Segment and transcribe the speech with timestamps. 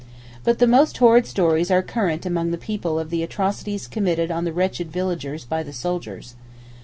[0.43, 4.45] But the most horrid stories are current among the people of the atrocities committed on
[4.45, 6.33] the wretched villagers by the soldiers.